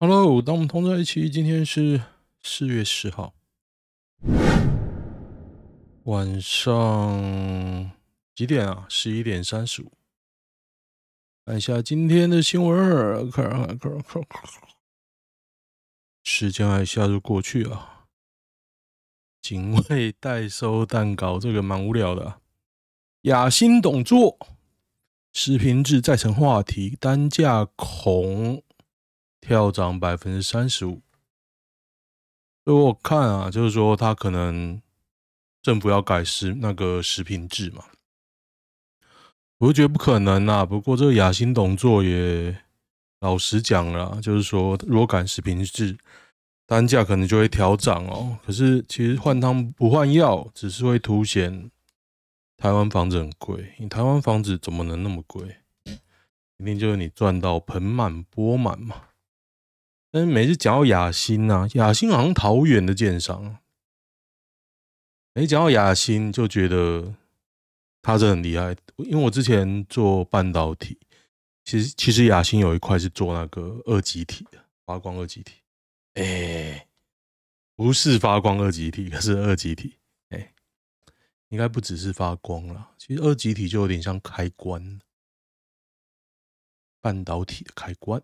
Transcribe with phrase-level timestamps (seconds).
[0.00, 2.00] Hello，当我们同在一起，今天是
[2.40, 3.34] 四月十号
[6.04, 7.90] 晚上
[8.32, 8.86] 几点啊？
[8.88, 9.90] 十一点三十五。
[11.44, 14.42] 看一下今天的新闻，看看看看看，
[16.22, 18.06] 时间还下就过去啊。
[19.42, 22.40] 警卫代收蛋糕，这个蛮无聊的。
[23.22, 24.38] 雅欣董座，
[25.32, 28.62] 实坪制再成话题，单价恐
[29.40, 31.02] 跳涨百分之三十五。
[32.64, 34.80] 所以我看啊，就是说他可能
[35.62, 37.84] 政府要改实那个实坪制嘛，
[39.58, 40.66] 我就觉得不可能啊。
[40.66, 42.56] 不过这个雅欣董座也
[43.20, 45.96] 老实讲了，就是说如果改实坪制，
[46.66, 48.38] 单价可能就会调涨哦。
[48.44, 51.70] 可是其实换汤不换药，只是会凸显。
[52.58, 55.58] 台湾房子很贵，你台湾房子怎么能那么贵？
[56.58, 59.07] 一定就是你赚到盆满钵满嘛。
[60.10, 63.58] 但是每次讲到雅欣呐，雅欣好像桃园的建商，
[65.34, 67.14] 每次讲到雅欣就觉得
[68.00, 68.76] 他是很厉害。
[68.96, 70.98] 因为我之前做半导体，
[71.64, 75.54] 其实其实雅欣有一块是做那个二极体的发光二极体，
[76.14, 76.88] 哎，
[77.76, 79.94] 不是发光二极体，可是二极体。
[81.50, 85.00] 应该不只是发光了，其实二极体就有点像开关，
[87.00, 88.22] 半导体的开关。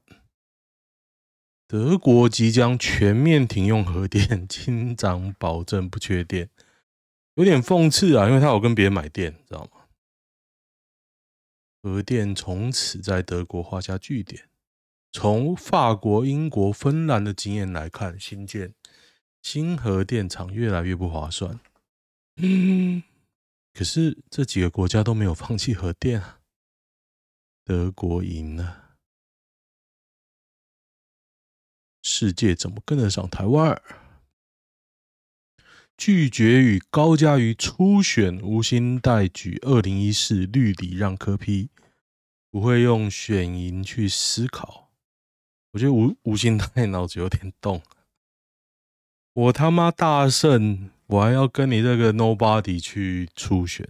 [1.74, 6.48] 德国即将全面停用核电，厅长保证不缺电，
[7.34, 9.86] 有点讽刺啊，因为他有跟别人买电，知道吗？
[11.82, 14.48] 核电从此在德国画下句点。
[15.10, 18.72] 从法国、英国、芬兰的经验来看，新建
[19.42, 21.58] 新核电厂越来越不划算。
[22.36, 23.02] 嗯。
[23.72, 26.38] 可是这几个国家都没有放弃核电啊，
[27.64, 28.83] 德国赢了，
[32.06, 33.80] 世界怎么跟得上台湾？
[35.96, 41.70] 拒绝与高嘉瑜初选，吴欣岱举二零一四绿里让柯批
[42.50, 44.90] 不会用选赢去思考。
[45.72, 47.80] 我觉得吴吴欣岱脑子有点动，
[49.32, 50.90] 我他妈大胜。
[51.06, 53.88] 我还要跟你这个 nobody 去初选，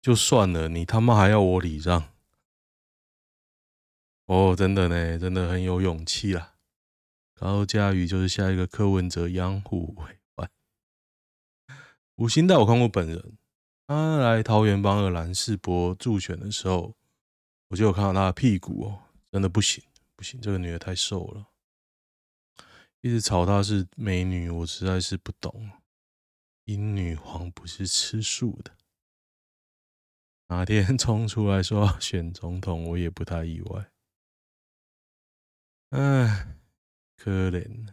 [0.00, 2.12] 就算了，你他妈还要我礼让？
[4.26, 6.49] 哦，真的呢，真的很有勇气啦。
[7.40, 10.50] 高嘉瑜就是下一个柯文哲养虎为患。
[12.16, 13.38] 吴欣岱我看过本人，
[13.86, 16.94] 他来桃园帮二兰世博助选的时候，
[17.68, 19.82] 我就有看到他的屁股哦，真的不行
[20.16, 21.46] 不行，这个女的太瘦了，
[23.00, 25.70] 一直吵她是美女，我实在是不懂。
[26.64, 28.76] 英女皇不是吃素的，
[30.48, 33.90] 哪天冲出来说要选总统，我也不太意外。
[35.88, 36.59] 唉，
[37.22, 37.88] 可怜，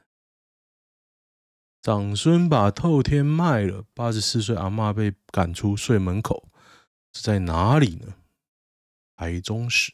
[1.81, 6.47] 长孙把透天卖了，八十四岁阿嬷被赶出睡门口，
[7.11, 8.15] 是在哪里呢？
[9.17, 9.93] 台中市，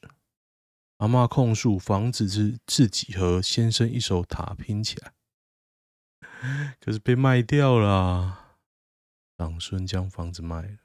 [0.97, 5.13] 阿嬷控诉房子是自己和先生一手打拼起来，
[6.79, 8.59] 可是被卖掉了。
[9.35, 10.77] 长孙将房子卖了，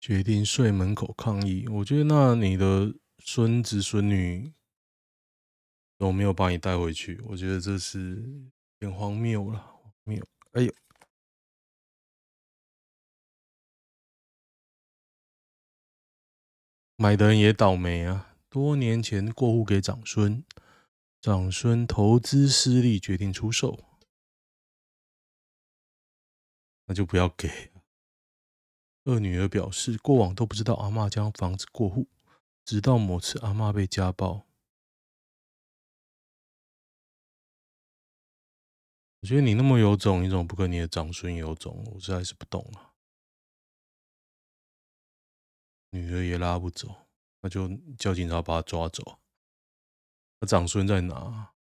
[0.00, 1.68] 决定睡门口抗议。
[1.68, 4.52] 我觉得，那你的孙子孙女
[6.06, 7.20] 我没有把你带回去？
[7.26, 8.22] 我觉得这是
[8.78, 10.26] 有点荒谬了，荒谬！
[10.52, 10.74] 哎呦，
[16.96, 18.34] 买的人也倒霉啊！
[18.48, 20.42] 多年前过户给长孙，
[21.20, 23.78] 长孙投资失利，决定出售。
[26.86, 27.70] 那就不要给。
[29.04, 32.08] 二女儿表示，过往都不知道阿嬷将房子过户，
[32.64, 34.46] 直到某次阿嬷被家暴。
[39.20, 41.84] 我觉得你那么有种，你怎么不跟你的长孙有种？
[41.92, 42.94] 我实在是不懂啊。
[45.90, 47.06] 女儿也拉不走，
[47.42, 49.18] 那就叫警察把他抓走。
[50.40, 51.52] 那长孙在哪？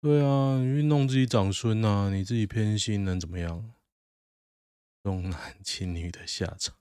[0.00, 3.74] 对啊，你去弄自己长孙啊，你自己偏心能怎么样？
[5.02, 6.76] 重男轻女的下场。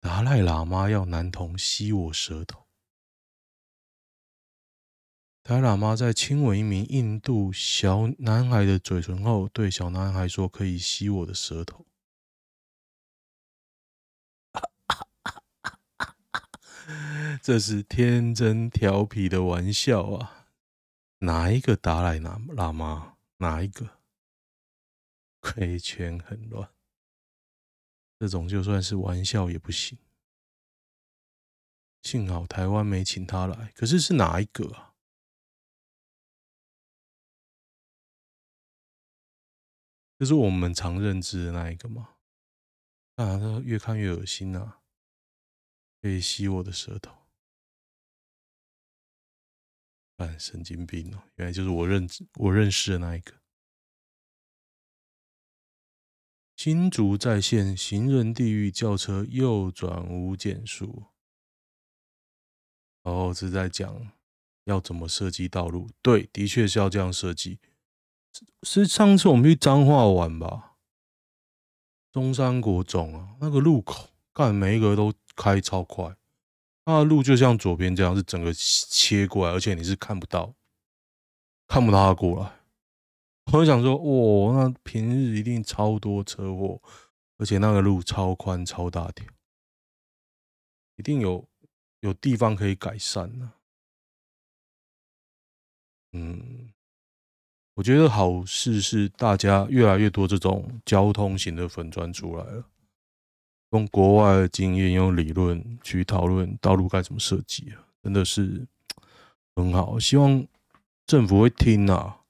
[0.00, 2.63] 达赖喇嘛要男童吸我舌头。
[5.46, 11.84] 达喇嘛在亲吻一名印度小男孩的嘴唇后，对小男孩说：“可以吸我的舌头。”
[17.42, 20.46] 这是天真调皮的玩笑啊！
[21.18, 23.18] 哪一个达赖喇嘛？
[23.36, 23.98] 哪一个？
[25.40, 26.70] 规圈很乱。
[28.18, 29.98] 这种就算是玩笑也不行。
[32.00, 34.93] 幸好台湾没请他来，可是是哪一个啊？
[40.18, 42.16] 这是我们常认知的那一个吗？
[43.16, 44.80] 啊，他越看越恶心啊！
[46.00, 47.16] 可以吸我的舌头。
[50.16, 51.22] 哎，神经病哦！
[51.36, 53.40] 原来就是我认知我认识的那一个。
[56.56, 61.06] 新竹在线行人地狱轿车右转无减速。
[63.02, 64.12] 然后是在讲
[64.64, 65.90] 要怎么设计道路。
[66.00, 67.58] 对，的确是要这样设计。
[68.62, 70.76] 是上次我们去彰化玩吧？
[72.12, 76.16] 中山国中啊，那个路口，看每一个都开超快。
[76.84, 80.54] 它的路就像左边这样，是整个切过来，而且你是看不到，
[81.66, 82.60] 看不到它过来。
[83.46, 86.82] 我就想说，哇，那平日一定超多车祸，
[87.38, 89.26] 而且那个路超宽、超大条，
[90.96, 91.48] 一定有
[92.00, 93.54] 有地方可以改善呢。
[96.12, 96.73] 嗯，
[97.74, 102.64] 我觉得好事是大家越来越多这种交通型的粉专出来了。
[103.72, 108.64] 用国外的经验，用理论去讨论道路该怎么设计啊，真的是
[109.56, 109.98] 很好。
[109.98, 110.46] 希望
[111.06, 112.20] 政府会听啊。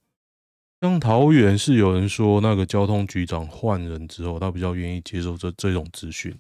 [0.80, 6.34] 像桃园是有人说，那个交通局长换人之后，他比较愿意接受这这种资讯。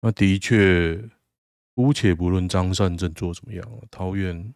[0.00, 1.08] 那的确，
[1.74, 4.54] 姑且不论张善政做怎么样了，桃园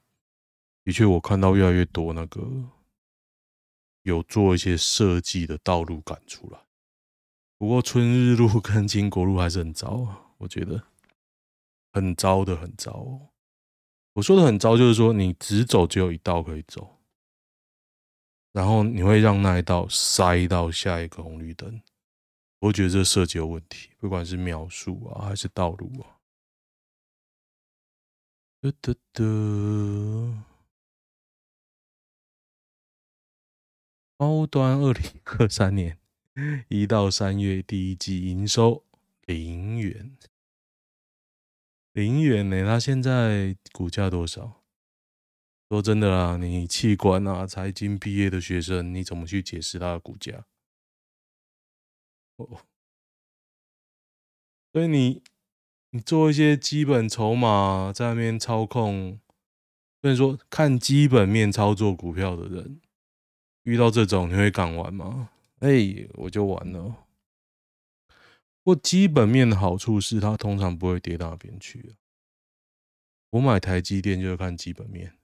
[0.85, 2.41] 的确我看到越来越多那个
[4.09, 6.59] 有做一些设计的道路赶出来。
[7.59, 10.83] 不过春日路跟经国路还是很糟啊，我觉得
[11.93, 13.29] 很糟的，很糟哦。
[14.15, 16.97] 我说的很糟，就是说你直走只有一道可以走，
[18.53, 21.81] 然后你会让那一道塞到下一个红绿灯。
[22.61, 26.19] 我觉得这设计有问题，不管是描述啊还是道路啊。
[28.61, 30.35] 得得得，
[34.19, 35.03] 高端二零
[35.39, 35.97] 二三年。
[36.69, 38.85] 一到三月第一季营收
[39.27, 40.17] 零元，
[41.93, 42.65] 零元呢？
[42.65, 44.65] 他现在股价多少？
[45.69, 50.45] 说真的啦，你器官啊、财经毕业的学生，你怎么去解释他的股价？
[52.37, 52.63] 哦，
[54.73, 55.23] 所以你
[55.91, 59.21] 你做一些基本筹码在那边操控，
[60.03, 62.81] 所以说看基本面操作股票的人，
[63.69, 65.29] 遇到这种你会敢玩吗？
[65.59, 67.05] 哎、欸，我就完了。
[68.63, 71.97] 不过基本面的好处是，它通常不会跌到哪边去。
[73.29, 75.19] 我买台积电就是看基本面，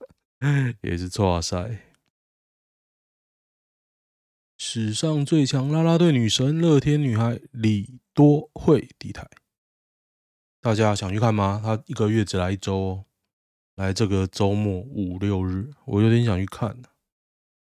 [0.80, 1.78] 也是错啊塞。
[4.56, 9.28] 史上最强啦啦队女神乐天女孩李多惠抵台，
[10.62, 11.60] 大家想去看吗？
[11.62, 13.04] 她一个月只来一周哦，
[13.74, 16.80] 来这个周末五六日，我有点想去看。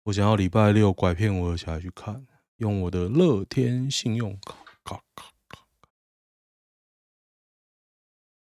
[0.03, 2.27] 我想要礼拜六拐骗我的小孩去看，
[2.57, 5.65] 用我的乐天信用卡，卡卡卡，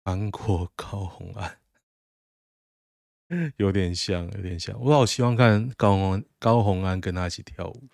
[0.06, 1.61] 韩国高虹安，
[3.58, 4.81] 有点像，有点像。
[4.81, 7.88] 我好希望看高虹高虹安跟他一起跳舞。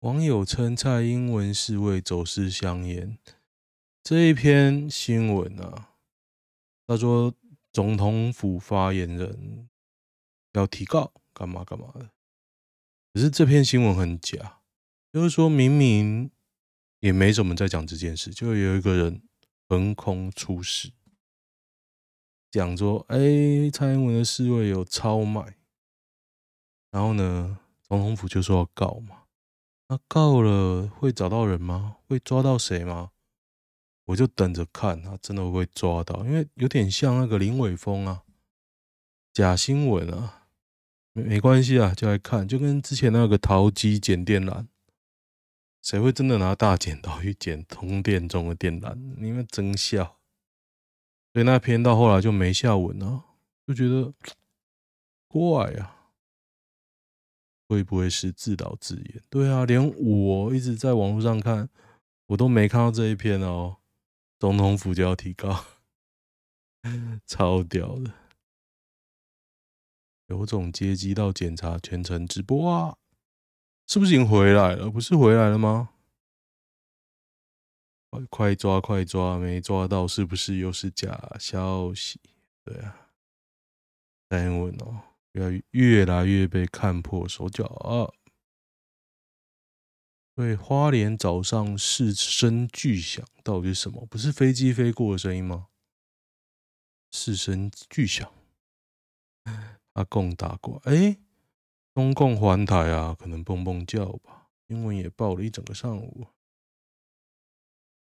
[0.00, 3.16] 网友称蔡英文是为走私香烟，
[4.02, 5.90] 这一篇新闻啊，
[6.88, 7.32] 他说
[7.72, 9.68] 总统府发言人
[10.54, 11.12] 要提告。
[11.38, 12.10] 干嘛干嘛的？
[13.14, 14.58] 可是这篇新闻很假，
[15.12, 16.30] 就是说明明
[16.98, 19.22] 也没怎么在讲这件事，就有一个人
[19.68, 20.90] 横空出世，
[22.50, 25.56] 讲说：“哎，蔡英文的侍卫有超卖。”
[26.90, 29.22] 然后呢，总统府就说要告嘛。
[29.88, 31.98] 那告了会找到人吗？
[32.08, 33.12] 会抓到谁吗？
[34.06, 38.24] 我就等着看他真的会抓到，因为有点像那个林伟峰啊，
[39.32, 40.34] 假新闻啊。
[41.24, 44.66] 没关系啊，就来看，就跟之前那个淘机剪电缆，
[45.82, 48.94] 谁会真的拿大剪刀去剪通电中的电缆？
[49.18, 50.18] 你们真笑。
[51.32, 53.24] 所以那篇到后来就没下文了，
[53.66, 54.12] 就觉得
[55.28, 56.12] 怪啊，
[57.68, 59.22] 会不会是自导自演？
[59.28, 61.68] 对啊，连我一直在网络上看，
[62.26, 63.76] 我都没看到这一篇哦。
[64.38, 65.64] 总统府就要提高，
[67.26, 68.12] 超屌的。
[70.28, 72.96] 有种接机到检查全程直播啊，
[73.86, 74.90] 是不是已经回来了？
[74.90, 75.90] 不是回来了吗？
[78.30, 82.18] 快抓快抓，没抓到是不是又是假消息？
[82.64, 83.10] 对啊，
[84.28, 88.12] 蔡英文哦，越越来越被看破手脚啊！
[90.34, 94.06] 对，花莲早上四声巨响，到底是什么？
[94.06, 95.68] 不是飞机飞过的声音吗？
[97.10, 98.32] 四声巨响。
[99.98, 101.18] 阿贡打过，哎，
[101.92, 106.28] 中共环台啊，可能蹦蹦叫吧，英文也报了一整个上午。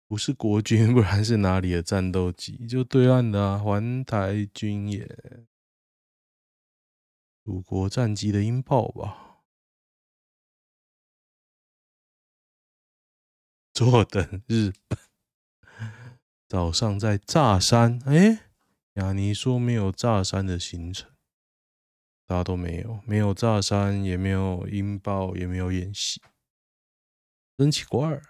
[0.08, 2.68] 不是国军，不然是哪里的战斗机？
[2.68, 5.48] 就对岸的啊，环台军演，
[7.44, 9.40] 祖国战机的音报吧。
[13.74, 15.00] 坐等日本，
[16.48, 18.00] 早上在炸山。
[18.06, 18.52] 哎，
[18.94, 21.12] 亚尼说没有炸山的行程，
[22.28, 26.22] 大家都没有，没有炸山，也没有音爆，也没有演习，
[27.58, 28.22] 真奇怪啊。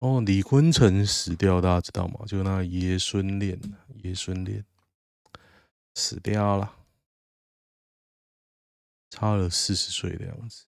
[0.00, 2.26] 哦，李坤城死掉，大家知道吗？
[2.26, 3.58] 就那爷孙恋，
[4.02, 4.62] 爷孙恋
[5.94, 6.76] 死掉了，
[9.08, 10.66] 差了四十岁的样子。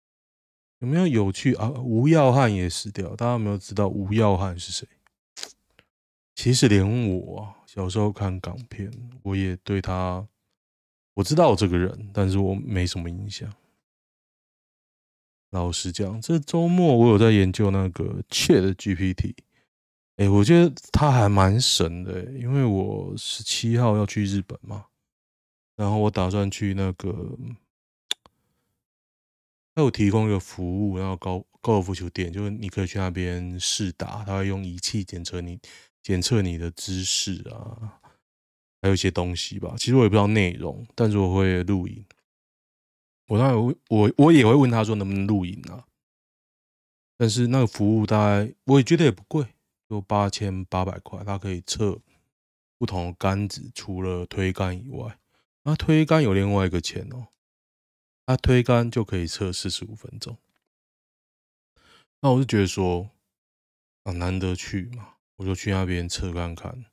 [0.79, 1.71] 有没有有趣啊？
[1.71, 4.87] 吴耀汉也死掉，大家有没有知道吴耀汉是谁？
[6.37, 8.89] 其实连我，小时候看港片，
[9.25, 10.29] 我也对他，
[11.17, 13.51] 我知道这个人，但是我没什么印象。
[15.51, 19.35] 老实讲，这周末我有在研究那个 ChatGPT，
[20.17, 24.85] 哎，我觉得它还蛮神的，因为我十七号要去日本嘛，
[25.75, 27.39] 然后我打算去那个，
[29.75, 35.59] 它有提供一个服务，然后高高尔夫球店，就是你可以去那边试打，它会用仪器检测你
[36.03, 37.99] 检测你的姿势啊，
[38.83, 39.75] 还有一些东西吧。
[39.79, 42.05] 其实我也不知道内容，但是我会录影。
[43.29, 43.57] 我当然，
[43.89, 45.87] 我我也会问他说能不能录影啊？
[47.17, 49.47] 但是那个服务大概我也觉得也不贵，
[49.89, 51.99] 就八千八百块，它可以测
[52.79, 55.19] 不同的杆子，除了推杆以外，
[55.65, 57.29] 那推杆有另外一个钱哦，
[58.27, 60.37] 它推杆就可以测四十五分钟。
[62.21, 63.11] 那我就觉得说
[64.05, 66.85] 啊，难得去嘛，我就去那边测看看。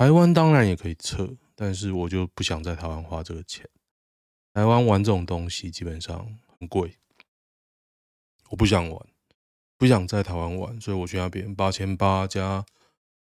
[0.00, 3.68] 台湾当然也可以测，但是我就不想在台湾花这个钱。
[4.54, 6.96] 台湾玩这种东西基本上很贵，
[8.48, 9.06] 我不想玩，
[9.76, 12.64] 不想在台湾玩，所以我去那边八千八加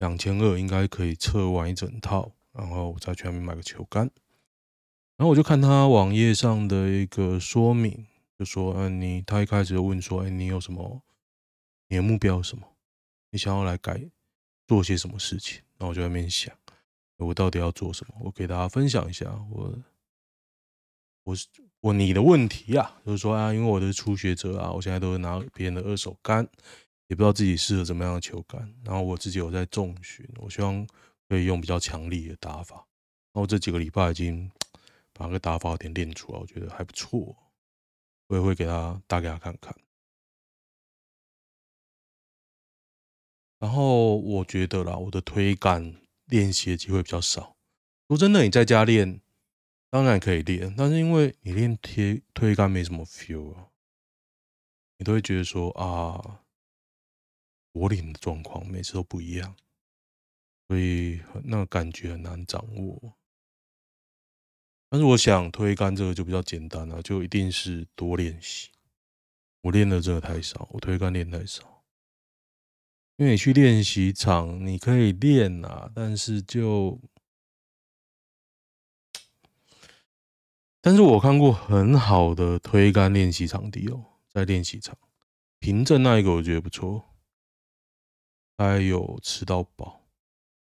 [0.00, 4.11] 两千二应该可以测完一整套，然后我再去那边买个球杆。
[5.16, 11.04] 然后我就看他网页上的一个说明，就说：“嗯，你他一开始就问说，哎，你有什么？
[11.87, 12.76] 你的目标是什么？
[13.30, 14.11] 你想要来改
[14.66, 16.54] 做些什么事情？”然后我就在那边想，
[17.16, 18.14] 我到底要做什么？
[18.25, 19.75] 我给大家分享一下我。
[21.25, 21.49] 我是
[21.80, 26.49] 我你的问题啊，就是说啊，因为我的初学者啊，我现在都是拿别人的二手杆，
[27.09, 28.73] 也不知道自己适合怎么样的球杆。
[28.85, 30.87] 然后我自己有在重训，我希望
[31.28, 32.76] 可以用比较强力的打法。
[33.33, 34.49] 然后这几个礼拜已经
[35.12, 37.37] 把那个打法有点练出来，我觉得还不错。
[38.28, 39.75] 我也会给他打给他看看。
[43.58, 45.96] 然后我觉得啦，我的推杆
[46.26, 47.56] 练习的机会比较少。
[48.08, 49.20] 说真的，你在家练。
[49.88, 53.68] 当然可以练，但是因为你练贴推杆没什么 feel 啊，
[54.98, 56.42] 你都会觉得说啊，
[57.72, 59.56] 我练的状况每次都不一样，
[60.66, 63.14] 所以那个感觉很难掌握。
[64.90, 68.70] 但是我想推杆这个就比较简单了，就一定是多练习。
[69.62, 71.75] 我练的真的太少，我推杆练太少，
[73.16, 77.00] 因为你去练习场你可以练啊，但是就。
[80.80, 84.96] 但是我看过很好的推杆练习场地哦，在练习场，
[85.58, 87.04] 平镇那一个我觉得不错，
[88.56, 90.02] 还有吃到饱，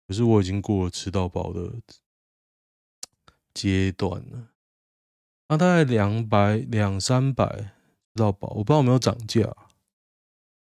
[0.06, 1.74] 可是我已经过了吃到饱的
[3.52, 4.48] 阶段了。
[5.48, 9.54] 那大概两百两三百吃到饱，我不知道有没有涨价，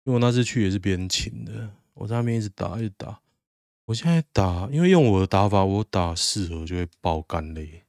[0.04, 3.22] 因为我那次去也是别人请的，我在那边一直打一直打，
[3.86, 7.84] 我现在打，因为用我的打法，我打四盒就会爆肝嘞。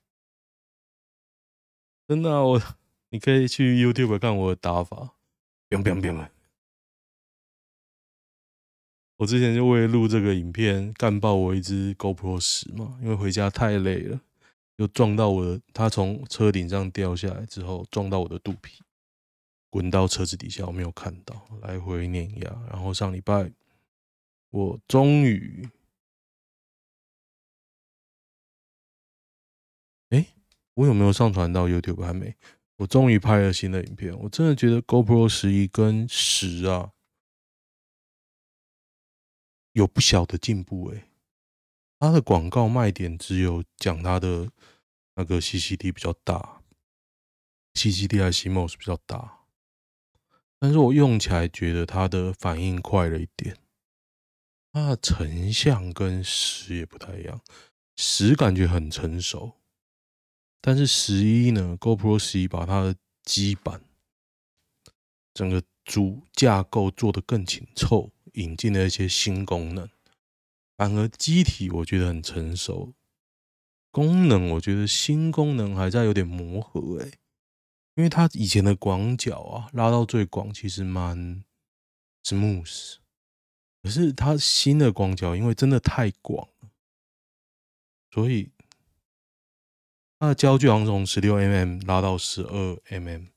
[2.06, 2.62] 真的、我
[3.10, 5.14] 你可以去 YouTube 看我的打法，
[5.68, 6.28] 不用不用不用。
[9.16, 14.20] 我之前就为了录这个影片，干爆我一支 GoPro 十嘛，因为回家太累了，
[14.76, 18.82] 又撞到我的，它从车顶上掉下来之后撞到我的肚皮，
[19.74, 22.62] 滚到车子底下，我没有看到，来回碾压。
[22.70, 23.52] 然后上礼拜
[24.50, 25.68] 我终于。
[30.10, 30.28] 哎
[30.74, 32.00] 我有没有上传到 YouTube？
[32.04, 32.36] 还没。
[32.76, 34.16] 我终于拍了新的影片。
[34.16, 36.92] 我真的觉得 GoPro 十一跟十啊，
[39.72, 41.08] 有不小的进步诶。
[41.98, 44.52] 它的广告卖点只有讲它的
[45.16, 46.62] 那个 CCD 比较大
[47.72, 49.40] ，CCD 还是 CMOS 比较大。
[50.64, 53.54] 但是我用起来觉得它的反应快了一点。
[54.72, 57.38] 它的成像跟十也不太一样，
[57.96, 59.52] 十感觉很成熟。
[60.62, 63.82] 但是十一呢，GoPro 十一把它的基板
[65.34, 69.86] 整个主架构做得更紧凑，引进了一些新功能。
[70.78, 72.94] 反而机体我觉得很成熟，
[73.90, 77.12] 功能我觉得新功能还在有点磨合诶，
[77.94, 81.44] 因为它以前的广角啊拉到最广其实蛮
[82.24, 82.96] smooth，
[83.82, 86.70] 可是它新的广角因为真的太广了，
[88.10, 88.50] 所以
[90.18, 93.28] 它的焦距好像从十六 mm 拉到十二 mm，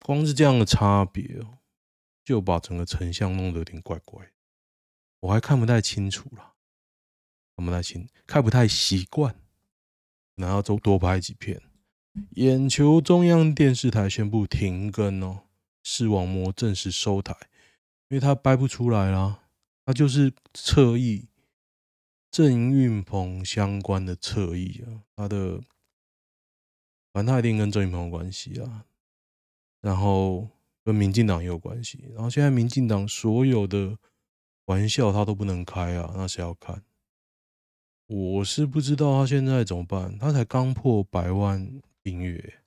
[0.00, 1.58] 光是这样的差别哦，
[2.24, 4.32] 就把整个成像弄得有点怪怪。
[5.20, 6.54] 我还看不太清楚了，
[7.56, 9.34] 看不太清，看不太习惯，
[10.34, 11.62] 然后就多拍几片。
[12.36, 15.42] 眼球中央电视台宣布停更哦，
[15.82, 17.34] 视网膜正式收台，
[18.08, 19.44] 因为它掰不出来啦，
[19.84, 21.28] 它就是侧翼
[22.30, 25.60] 郑运鹏相关的侧翼啊，它的
[27.12, 28.84] 反正它一定跟郑运鹏有关系啊，
[29.80, 30.48] 然后
[30.84, 33.96] 跟民进党也有关系，然后现在民进党所有的。
[34.66, 36.80] 玩笑他都不能开啊，那谁要看？
[38.06, 40.16] 我是不知道他现在怎么办。
[40.16, 42.62] 他才刚破百万订阅，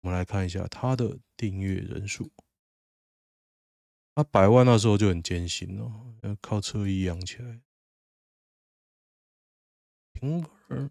[0.00, 2.30] 我们来看一下他的订阅人数。
[4.14, 7.60] 他百万那时候就很艰辛哦，要靠车衣养起来。
[10.12, 10.90] 平儿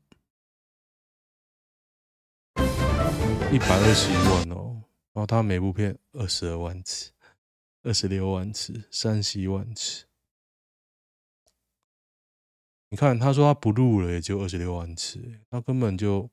[3.52, 7.12] 一百二十一万哦，然后他每部片二十二万次，
[7.84, 10.06] 二十六万次，三十一万次。
[12.90, 16.30] 你看，他说他不录了，也就二十六万次，他根本就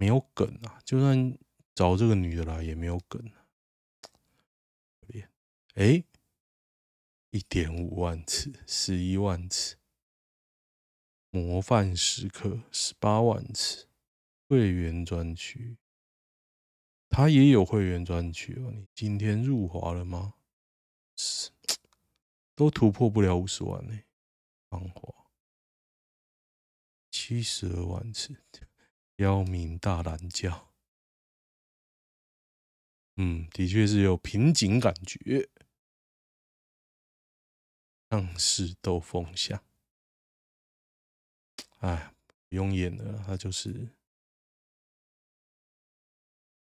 [0.00, 0.80] 没有梗啊！
[0.82, 1.38] 就算
[1.74, 3.44] 找这个女的来，也没有梗啊。
[5.74, 6.02] 哎，
[7.30, 9.76] 一点五万次，十一万次，
[11.28, 13.88] 模范时刻十八万次，
[14.48, 15.76] 会员专区，
[17.10, 18.72] 他也有会员专区哦。
[18.72, 20.32] 你今天入华了吗？
[21.14, 21.50] 是，
[22.56, 24.00] 都突破不了五十万呢，
[24.70, 25.14] 芳华。
[27.10, 28.34] 七十二万次，
[29.20, 30.66] 刁民大懒觉，
[33.16, 35.50] 嗯，的确是有瓶颈感觉，
[38.08, 39.62] 像是兜风向，
[41.80, 42.14] 哎，
[42.48, 43.90] 不用演了，他就是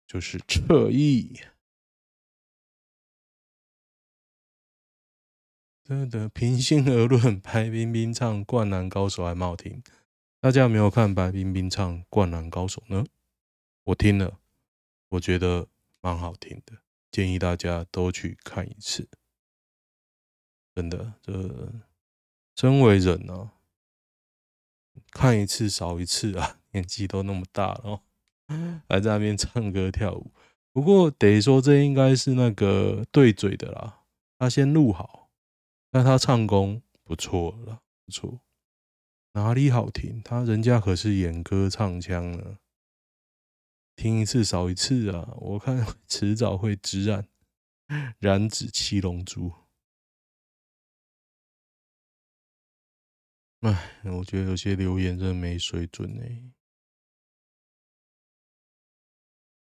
[0.07, 1.39] 就是侧翼。
[5.83, 9.83] 真的，平心而论，白冰冰唱《灌篮高手》还蛮好听。
[10.39, 13.03] 大家有没有看白冰冰唱《灌篮高手》呢？
[13.85, 14.39] 我听了，
[15.09, 15.67] 我觉得
[15.99, 16.77] 蛮好听的，
[17.09, 19.09] 建议大家都去看一次。
[20.75, 21.73] 真的，这
[22.55, 23.51] 身为人呢、
[25.09, 28.03] 看一次少一次啊， 年纪都那么大了，
[28.87, 30.31] 还在那边唱歌跳舞。
[30.71, 34.03] 不过得说，这应该是那个对嘴的啦，
[34.37, 35.31] 他先录好，
[35.89, 38.39] 但他唱功不错了，不错。
[39.37, 40.19] 哪里好听？
[40.23, 42.57] 他人家可是演歌唱腔呢，
[43.95, 45.31] 听一次少一次啊！
[45.37, 47.29] 我看迟早会直染
[48.17, 49.53] 染指七龙珠。
[53.59, 56.53] 哎，我觉得有些留言真的没水准呢、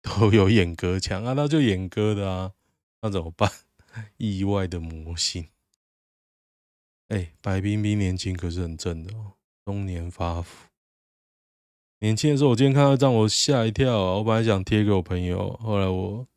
[0.02, 2.54] 都有演歌腔啊，那就演歌的啊，
[3.00, 3.50] 那怎么办？
[4.18, 5.50] 意外的魔性。
[7.08, 9.36] 哎、白冰冰年轻可是很正的哦。
[9.64, 10.68] 中年发福，
[12.00, 14.16] 年轻的时候，我今天看到这张，我吓一跳！
[14.16, 16.28] 我本来想贴给我朋友，后来我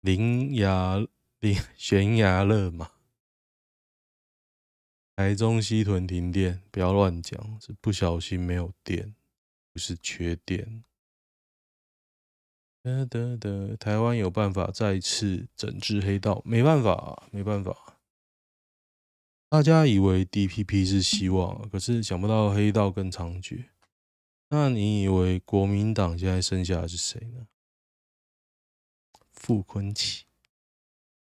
[0.00, 0.96] 林雅
[1.38, 2.90] 林悬崖勒马，
[5.14, 9.14] 台中西屯停电，不要乱讲，是不小心没有电，
[9.72, 10.82] 不是缺电。
[12.82, 16.42] 得得得，台湾有办法再次整治黑道？
[16.44, 17.97] 没办法，没办法。
[19.50, 23.64] 大家以为 DPP 是希望，可是想不到黑道更猖獗。
[24.50, 27.46] 那你以为国民党现在剩下的是谁呢？
[29.32, 30.26] 傅坤奇、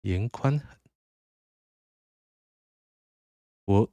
[0.02, 0.78] 严宽恒。
[3.66, 3.92] 我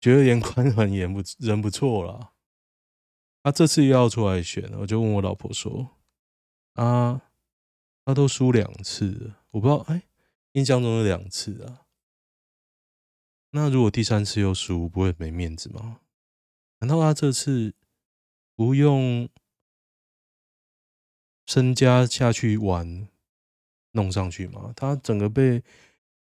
[0.00, 2.32] 觉得严宽恒演不人不错啦。
[3.42, 5.96] 他这次又要出来选，我就问我老婆说
[6.74, 7.22] ：“啊，
[8.04, 10.02] 他都输两次了，我不知道，哎，
[10.52, 11.84] 印象中有两次啊。”
[13.50, 16.00] 那如果第三次又输，不会没面子吗？
[16.80, 17.74] 难道他这次
[18.54, 19.28] 不用
[21.46, 23.08] 身家下去玩
[23.92, 24.72] 弄上去吗？
[24.76, 25.64] 他整个被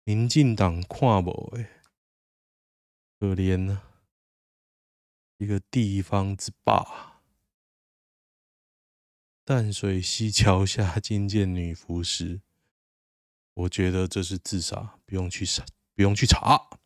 [0.03, 1.81] 民进党看不哎，
[3.17, 3.81] 可怜呢，
[5.37, 7.21] 一个地方之霸。
[9.45, 12.41] 淡水溪桥下惊见女服尸，
[13.53, 16.79] 我觉得这是自杀，不用去查，不用去查。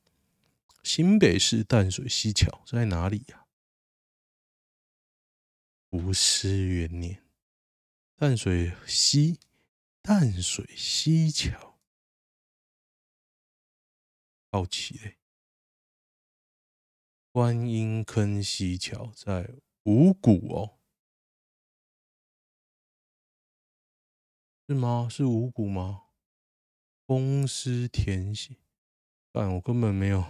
[0.83, 3.45] 新北市淡水西桥在哪里呀？
[5.89, 7.23] 浮尸元年，
[8.15, 9.39] 淡水西，
[10.01, 11.79] 淡水西桥，
[14.51, 15.17] 好奇嘞。
[17.31, 20.79] 观音坑西桥在五股哦，
[24.67, 25.07] 是吗？
[25.09, 26.07] 是五股吗？
[27.05, 28.57] 公司填写，
[29.31, 30.25] 但我根本没有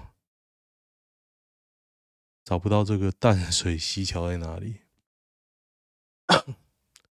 [2.48, 4.80] 找不到这个淡水溪桥在哪里，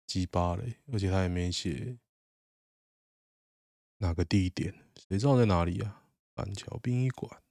[0.08, 0.78] 鸡巴嘞！
[0.92, 2.00] 而且他也没写
[4.00, 4.74] 哪个地点，
[5.08, 6.02] 谁知道在哪里啊？
[6.34, 7.44] 板桥殡仪馆。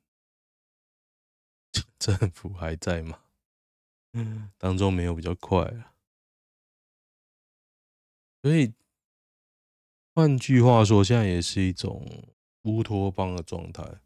[2.01, 3.23] 政府还在吗？
[4.15, 5.95] 嗯，当中没有比较快啊。
[8.43, 8.75] 所以
[10.17, 14.01] 换句话说，现在也是一种乌托邦的状态。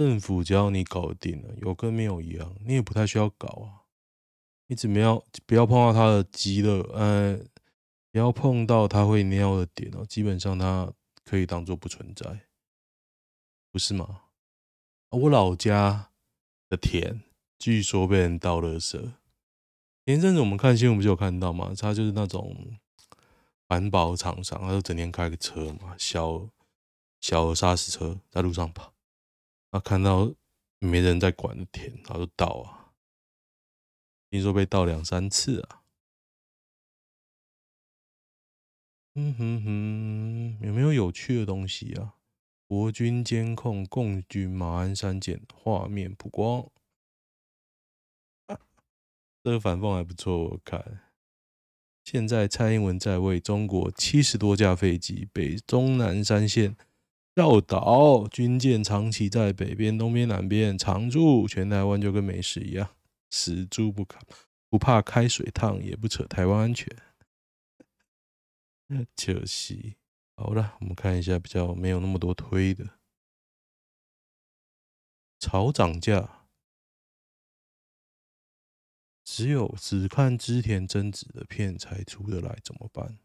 [0.00, 3.84] 政府只要你搞定了，有跟没有一样，你也不太需要搞啊。
[4.68, 7.38] 你只要不要碰到他的鸡肋，呃，
[8.10, 10.90] 不要碰到他会尿的点哦，基本上他
[11.22, 12.46] 可以当做不存在，
[13.70, 14.22] 不是吗？
[15.10, 16.06] 我老家。
[16.70, 17.22] 的田
[17.58, 19.12] 据说被人倒垃圾。
[20.06, 21.74] 前阵子我们看新闻不是有看到吗？
[21.76, 22.78] 他就是那种
[23.66, 26.48] 环保厂商，他就整天开个车嘛，小
[27.20, 28.94] 小沙石车在路上跑，
[29.70, 30.34] 他看到
[30.78, 32.92] 没人在管的田，他就倒啊。
[34.30, 35.82] 听说被倒两三次啊。
[39.14, 42.14] 嗯哼哼，有没有有趣的东西啊？
[42.68, 46.70] 国军监控共军马鞍山舰画面曝光，
[49.42, 50.44] 这个反讽还不错。
[50.44, 51.00] 我看，
[52.04, 56.76] 现在蔡英文在位，中国七十多架飞机被中南山线
[57.40, 62.94] 绕岛，军舰长期在北边、东边、南边常驻，全台湾就跟没事一样，
[63.30, 64.20] 死猪不怕
[64.68, 66.94] 不怕开水烫，也不扯台湾安全，
[69.16, 69.96] 可惜。
[70.36, 72.98] 好了，我们看一下比较没有那么多推的。
[75.38, 76.46] 炒涨价，
[79.24, 83.18] 只有只看织田真子的片才出得来，怎么办？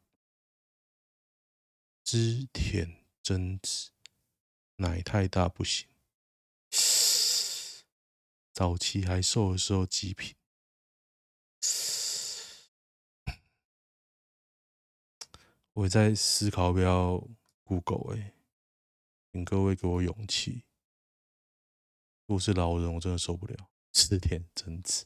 [2.05, 3.91] 织田真子
[4.77, 5.87] 奶太大不行，
[8.51, 10.35] 早期还瘦的时候极品。
[15.73, 17.25] 我在思考不要
[17.63, 18.33] Google 哎，
[19.31, 20.63] 请各位给我勇气。
[22.25, 23.69] 如果是老人，我真的受不了。
[23.93, 25.05] 织田真子，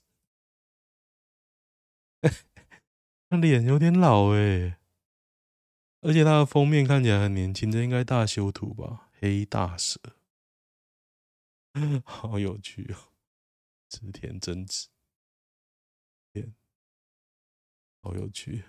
[3.30, 4.80] 那脸有点老哎，
[6.02, 9.09] 而且他的封面看起来很年轻，这应该大修图吧？
[9.22, 10.00] 黑大蛇，
[12.06, 13.12] 好有趣哦！
[13.90, 14.88] 织田真子，
[16.32, 16.56] 天，
[18.02, 18.64] 好有趣。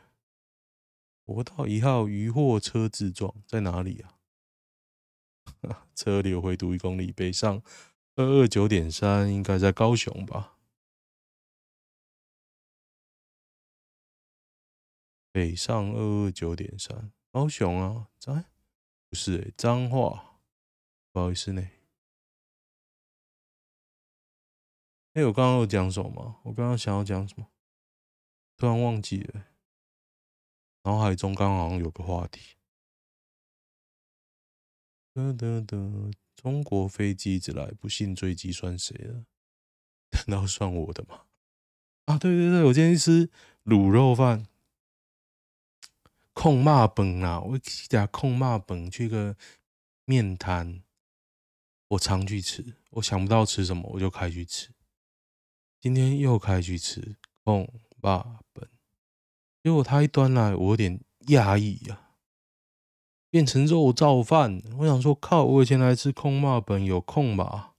[1.25, 4.19] 国道一号渔货车自撞在哪里啊？
[5.95, 7.63] 车流回堵一公里，北上
[8.17, 10.59] 二二九点三，应该在高雄吧？
[15.31, 18.09] 北上二二九点三，高雄啊？
[18.19, 18.47] 在？
[19.09, 20.30] 不是哎，彰化，
[21.13, 21.69] 不好意思呢。
[25.13, 26.41] 哎，我刚刚有讲什么？
[26.45, 27.49] 我刚刚想要讲什么？
[28.57, 29.47] 突然忘记了。
[30.85, 32.57] 脑海中刚好像有个话题，
[35.13, 39.27] 得得得，中国飞机一直来，不信坠机算谁的？
[40.27, 41.27] 难道算我的吗？
[42.07, 43.29] 啊，对对对，我今天吃
[43.65, 44.47] 卤肉饭，
[46.33, 49.37] 控骂本啊，我记得控骂本去个
[50.07, 50.83] 面摊，
[51.91, 54.73] 我常去吃，我想不到吃什么，我就开去吃。
[55.81, 57.69] 今天又开去吃控
[58.01, 58.69] 骂本。
[59.63, 62.13] 结果他一端来，我有点讶异呀，
[63.29, 64.63] 变成肉燥饭。
[64.79, 65.45] 我想说，靠！
[65.45, 67.75] 我以前来吃控骂本有空吧，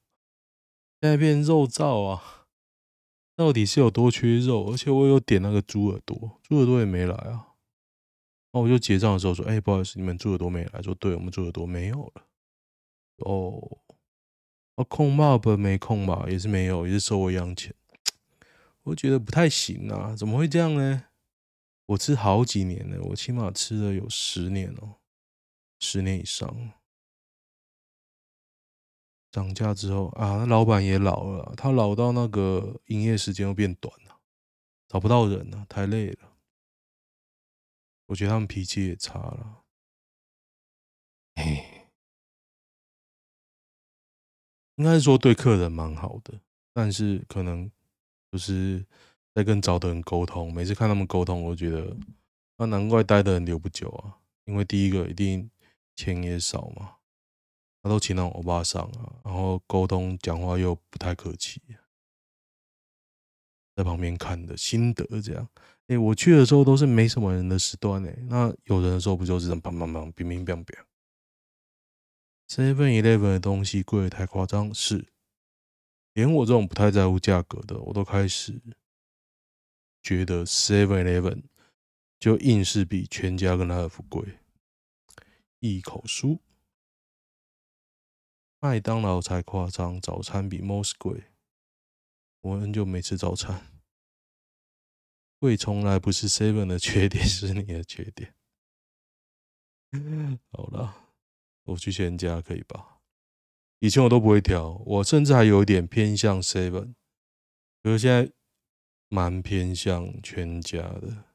[1.00, 2.48] 现在变肉燥啊，
[3.38, 4.72] 到底是有多缺肉？
[4.72, 7.54] 而且我有点那个猪耳朵，猪耳朵也没来啊。
[8.52, 12.28] 那我就结账的时候说：“哎，不好意思，你们猪耳朵没来。”说：“对，我们猪耳朵没有了。”
[13.26, 13.80] 哦，
[14.82, 16.26] 啊，控骂不没空吧？
[16.28, 17.74] 也是没有，也是收我一样钱。
[18.84, 21.06] 我觉得不太行啊，怎么会这样呢？
[21.86, 24.96] 我吃好几年了，我起码吃了有十年哦，
[25.80, 26.72] 十年以上。
[29.32, 34.20] 涨价之后啊，那老板也老了，他老到那个营业时间又变短了，
[34.88, 36.34] 找不到人了，太累了。
[38.08, 39.64] 我觉得他们脾气也差了。
[41.36, 41.81] 哎，
[44.82, 46.34] 应该是说对客人蛮好的，
[46.74, 47.70] 但是可能
[48.32, 48.84] 就是
[49.36, 50.52] 在跟找的人沟通。
[50.52, 51.96] 每次看他们沟通，我觉得
[52.58, 54.18] 那难怪待的人留不久啊。
[54.46, 55.48] 因为第一个一定
[55.96, 56.96] 钱也少嘛，
[57.84, 61.62] 他都请那种欧巴桑啊，然后沟通讲话又不太客气。
[63.76, 65.48] 在旁边看的心得这样，
[65.90, 70.76] 哎，我去的时候都是没什么人的时段哎，那有人的时候不就是这样砰砰砰、乒乒乓乓
[72.52, 75.08] ？Seven Eleven 的东西贵得太夸张，是，
[76.12, 78.62] 连我这种不太在乎价格的，我都开始
[80.04, 81.44] 觉得 Seven Eleven
[82.20, 84.38] 就硬是比全家跟乐福贵。
[85.60, 86.42] 一口书，
[88.60, 91.24] 麦当劳才夸张，早餐比 Moss 贵。
[92.42, 93.66] 我很久没吃早餐，
[95.40, 98.36] 贵从来不是 Seven 的缺点，是你的缺点。
[100.52, 101.11] 好了，
[101.64, 103.00] 我去全家可以吧？
[103.80, 106.94] 以前我都不会挑，我甚至还有一点偏向 Seven，
[107.82, 108.32] 可是现在
[109.10, 111.26] 蛮偏向全家的。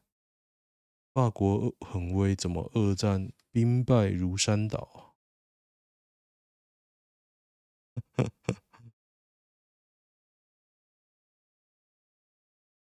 [1.12, 5.16] 法国很威，怎么二战兵败如山倒？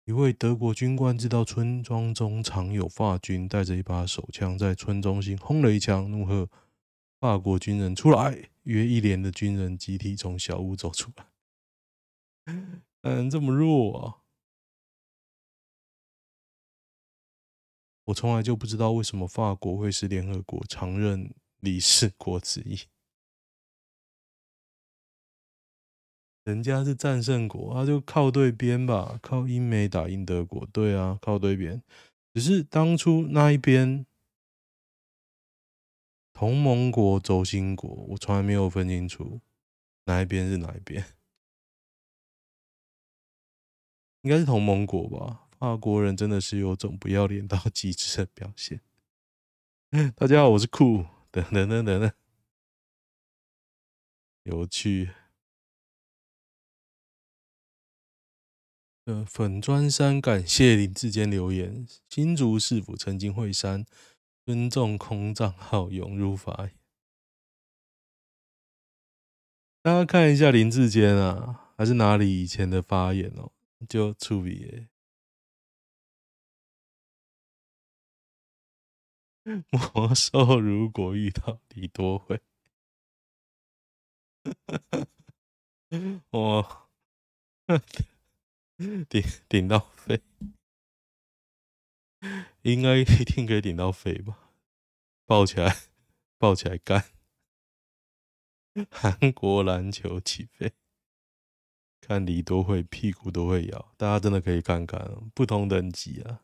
[0.06, 6.50] 一位德国军官知道村庄中藏有法军，带着一把手枪在村中心轰了一枪，怒喝
[7.22, 11.28] ：“法国军人出来！”约一连的军人集体从小屋走出来。
[13.04, 14.18] 嗯，这么弱啊！
[18.06, 22.80] 我从来就不知道为什么法国会是联合国常任理事国之一。
[26.44, 30.66] 人家是战胜国，他就靠对边吧，靠英美打赢德国。
[30.74, 31.84] 对啊，靠对边。
[32.34, 34.06] 只是当初那一边
[36.42, 39.42] 同盟国轴心国，我从来没有分清楚
[40.06, 41.06] 哪一边是哪一边。
[44.26, 45.48] 应该是同盟国吧？
[45.60, 48.82] 法国人真的是有种不要脸到极致的表现。
[50.18, 52.12] 大家好，我是酷，等等等等，
[54.42, 55.12] 有趣。
[59.06, 61.88] 呃，粉砖山感谢林志坚留言。
[62.10, 63.86] 新竹市府曾经会山
[64.46, 66.76] 尊重空账号涌入法眼。
[69.82, 73.52] 大家看一下林志坚啊，还是哪里以前的发言哦？
[73.90, 74.88] 就处理耶。
[79.72, 82.42] 魔兽如果遇到李多惠，
[86.32, 86.90] 我。
[89.08, 90.20] 顶顶到飞，
[92.64, 94.52] 应该一定可以顶到肺吧？
[95.26, 95.76] 抱起来，
[96.38, 97.06] 抱起来干！
[98.90, 100.74] 韩国篮球起飞，
[102.00, 106.44] 看李多惠屁股都会摇，大家真的可以看看不同等级啊。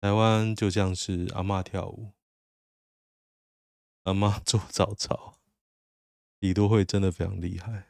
[0.00, 2.14] 台湾就像是阿嬷跳舞，
[4.04, 5.38] 阿嬷 做早操，
[6.38, 7.88] 李多惠真的非常厉害。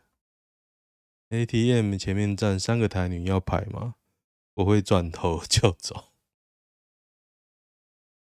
[1.29, 3.97] ATM 前面站三个台女要排吗？
[4.55, 6.08] 我会转头 就走。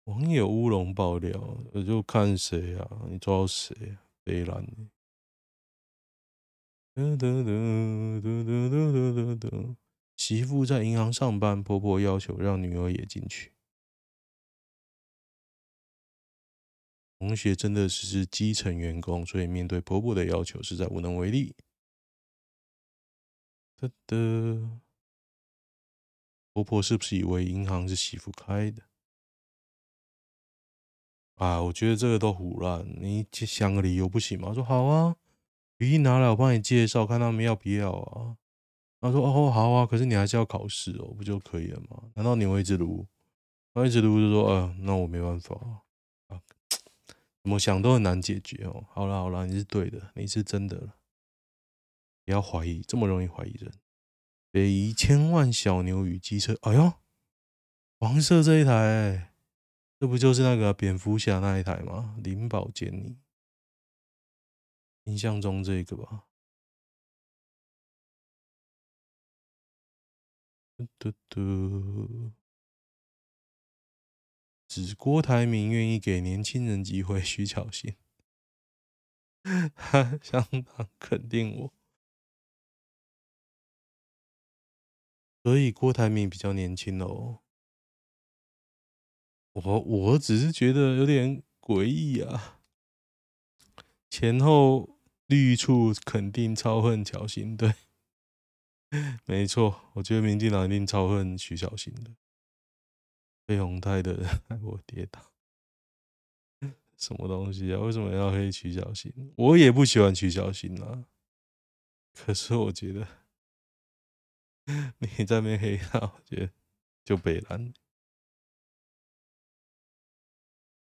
[0.05, 1.39] 网友乌龙爆料，
[1.73, 3.01] 我就看谁啊？
[3.09, 4.05] 你抓到谁啊？
[4.23, 4.65] 飞兰。
[10.15, 13.51] 媳妇在银行上班，婆婆要求让女儿也进去。
[17.17, 21.55] 同学真的只是基层员工，所以面对婆婆的要求，实在无能为力。
[23.77, 24.79] 的的，
[26.53, 28.83] 婆婆是不是以为银行是媳妇开的？
[31.35, 34.53] 啊，我觉得这个都胡乱，你想个理由不行吗？
[34.53, 35.15] 说好啊，
[35.77, 38.37] 语音拿来我帮你介绍，看他们要不要啊。
[39.01, 42.03] 他说哦好啊，可是你还是要考试哦，不就可以了吗？
[42.15, 43.05] 难道你会一直卢？
[43.85, 45.53] 一直卢就说，呃，那我没办法
[46.27, 46.39] 啊，
[47.43, 48.85] 怎么想都很难解决哦。
[48.89, 50.95] 好了好了，你是对的，你是真的了。
[52.23, 53.73] 不要怀疑，这么容易怀疑人。
[54.49, 56.93] 北宜千万小牛与机车，哎呦，
[57.99, 59.34] 黄色这一台，
[59.97, 62.15] 这不就是那个蝙蝠侠那一台吗？
[62.21, 63.17] 灵宝坚尼，
[65.05, 66.27] 印象中这个吧。
[70.99, 72.33] 嘟嘟，
[74.67, 77.95] 只郭台铭愿意给年轻人机会，徐巧芯，
[79.73, 81.73] 他相当肯定我。
[85.43, 87.44] 所以郭台铭比较年轻哦。
[89.55, 92.59] 我我只是觉得有点诡异啊，
[94.09, 97.73] 前后绿处肯定超恨乔欣，对，
[99.25, 102.15] 没错，我觉得民进党一定超恨徐小新的，
[103.47, 105.31] 黑鸿泰的人害我跌倒，
[106.97, 107.79] 什么东西啊？
[107.79, 109.33] 为什么要黑徐小新？
[109.37, 111.05] 我也不喜欢徐小新啊，
[112.13, 113.07] 可是我觉得
[114.99, 116.51] 你在那边黑他，我觉得
[117.05, 117.73] 就北蓝。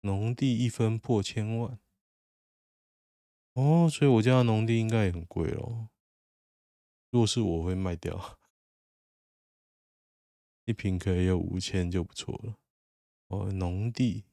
[0.06, 1.80] 农地一分破千万，
[3.54, 5.90] 哦，所以我家的农地应该也很贵咯。
[7.10, 8.38] 若是我会卖掉，
[10.66, 12.60] 一平可以有五千就不错了。
[13.30, 14.26] 哦，农地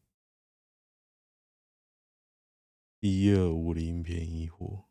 [3.01, 4.91] 一二五零便宜货，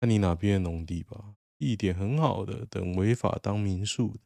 [0.00, 1.36] 看你哪边的农地吧。
[1.56, 4.16] 地点很好的，等违法当民宿，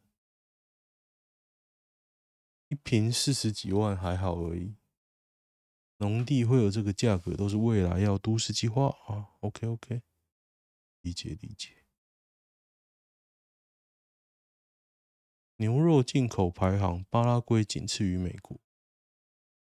[2.69, 4.78] 一平四十几万还好而已。
[5.98, 9.34] 农地会有这个价格，都是未来要都市计划啊。
[9.40, 10.02] OK OK，
[11.02, 11.84] 理解理解。
[15.56, 18.61] 牛肉进口排行，巴拉圭仅次于美国，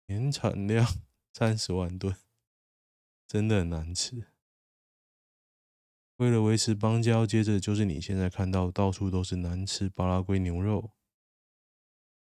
[0.06, 0.86] 年产量
[1.34, 2.16] 三十万吨，
[3.28, 4.28] 真的很难吃。
[6.18, 10.92] 为了维持邦交，接着就是你现在看到到处都是难吃巴拉圭牛肉，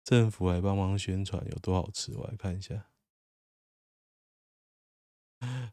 [0.04, 2.92] 政府还帮忙宣传有多好吃，我来看一下。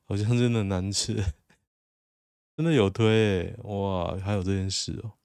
[0.05, 1.15] 好像真的难吃，
[2.57, 5.17] 真的有推欸，哇，还有这件事哦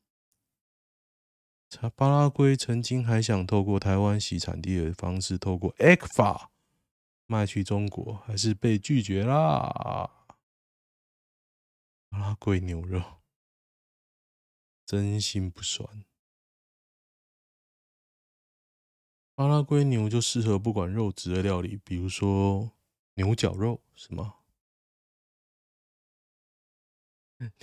[1.81, 1.89] 喔。
[1.95, 6.47] 巴拉圭曾经还想透过台湾洗产地的方式，透过 ECFA
[7.27, 10.27] 卖去中国，还是被拒绝啦。
[12.09, 13.19] 巴拉圭牛肉
[14.85, 16.03] 真心不酸，
[19.35, 22.71] 巴拉圭牛就适合不管肉质的料理，比如说。
[23.15, 24.38] 牛绞肉是吗？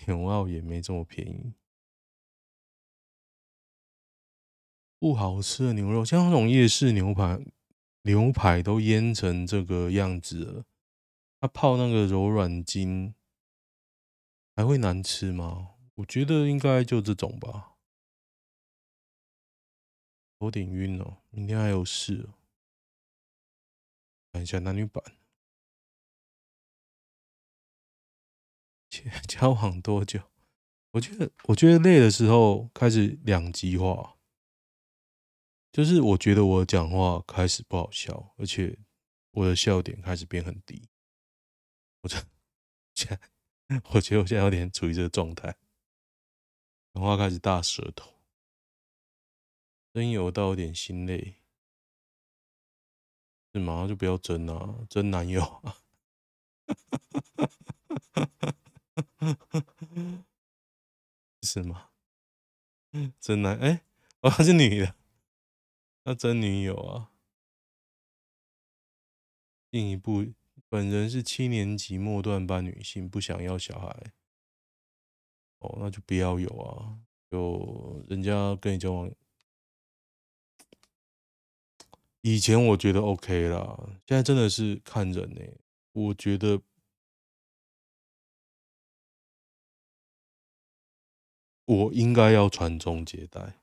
[0.06, 1.54] 牛澳也没这么便宜。
[4.98, 7.38] 不好吃的牛肉，像那种夜市牛排，
[8.02, 10.64] 牛排都腌成这个样子了，
[11.38, 13.14] 它泡那个柔软筋，
[14.54, 15.74] 还会难吃吗？
[15.96, 17.76] 我觉得应该就这种吧。
[20.40, 22.28] 有点晕哦，明天还有事。
[24.32, 25.15] 看一下男女版。
[29.28, 30.20] 交往多久？
[30.92, 34.16] 我觉得，我觉得累的时候开始两极化，
[35.70, 38.78] 就是我觉得我讲话开始不好笑，而且
[39.32, 40.88] 我的笑点开始变很低。
[42.00, 42.16] 我这
[42.94, 43.08] 现
[43.68, 45.56] 在，我觉得我现在有点处于这个状态，
[46.94, 48.14] 讲话开始大舌头，
[49.92, 51.42] 真有到有点心累，
[53.52, 53.86] 是吗？
[53.86, 55.76] 就不要争啊，争男友啊。
[61.42, 61.90] 是吗？
[63.20, 63.82] 真男哎，
[64.20, 64.94] 哦，她是女的，
[66.04, 67.12] 那真女友啊。
[69.70, 70.32] 进一步，
[70.68, 74.12] 本人是七年级末段班女性，不想要小孩。
[75.58, 76.98] 哦，那就不要有啊，
[77.30, 79.10] 就人家跟你交往。
[82.22, 85.40] 以前我觉得 OK 啦，现在真的是看人呢、
[85.92, 86.62] 我觉得。
[91.66, 93.58] 我应该要传宗接代，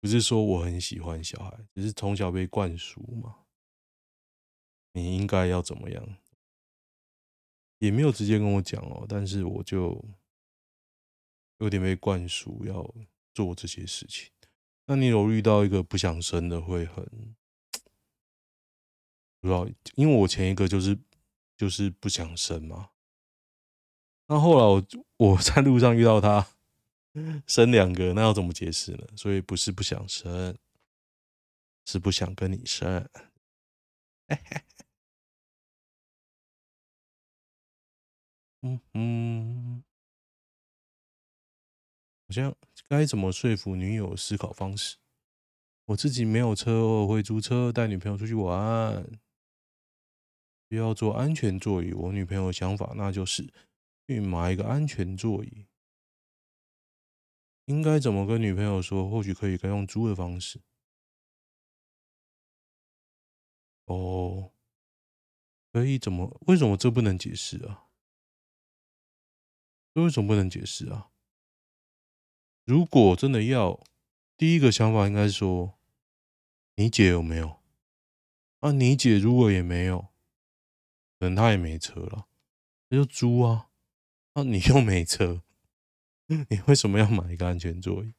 [0.00, 3.36] 不是说我很喜欢小孩，只是从小被灌输嘛。
[4.92, 6.16] 你应该要怎么样？
[7.78, 10.04] 也没有直接跟我讲哦，但是我就
[11.58, 12.94] 有点被灌输要
[13.32, 14.30] 做这些事情。
[14.86, 17.04] 那你有遇到一个不想生的，会很
[19.40, 20.98] 不知道，因为我前一个就是
[21.56, 22.90] 就是不想生嘛。
[24.26, 26.48] 那后来我我在路上遇到他。
[27.46, 29.06] 生两个，那要怎么解释呢？
[29.16, 30.58] 所以不是不想生，
[31.86, 33.08] 是不想跟你生。
[38.62, 39.84] 嗯嗯，
[42.26, 42.56] 好像
[42.88, 44.96] 该怎么说服女友思考方式？
[45.84, 49.20] 我自己没有车，我会租车带女朋友出去玩，
[50.70, 51.92] 需要坐安全座椅。
[51.92, 53.52] 我女朋友的想法那就是
[54.06, 55.66] 去买一个安全座椅。
[57.66, 59.08] 应该怎么跟女朋友说？
[59.08, 60.60] 或许可以该用租的方式。
[63.86, 64.52] 哦，
[65.72, 66.40] 可以怎么？
[66.46, 67.86] 为什么这不能解释啊？
[69.94, 71.10] 这为什么不能解释啊？
[72.64, 73.82] 如果真的要，
[74.36, 75.78] 第一个想法应该说，
[76.76, 77.62] 你姐有没有？
[78.60, 80.08] 啊，你姐如果也没有，
[81.18, 82.26] 可能她也没车了，
[82.88, 83.70] 那就租啊。
[84.32, 85.42] 啊，你又没车，
[86.48, 88.14] 你为什么要买一个安全座椅？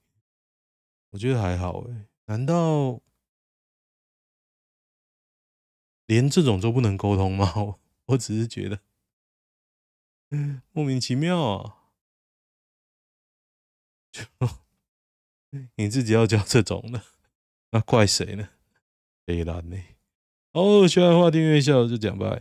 [1.12, 3.01] 我觉得还好诶、欸，难道
[6.06, 7.53] 连这种都不能沟通吗？
[7.56, 7.80] 我
[8.14, 8.82] 我只是觉得，
[10.72, 11.78] 莫名其妙啊。
[14.12, 14.24] 就
[15.76, 17.01] 你自己要教这种的，
[17.72, 18.49] 那怪谁呢？
[19.26, 19.78] 谁拦呢？
[20.51, 22.39] 哦，喜欢的话订阅一下，就讲吧。